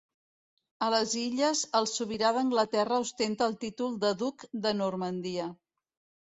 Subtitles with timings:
[0.85, 5.47] A les illes, el sobirà d'Anglaterra ostenta el títol de Duc de Normandia.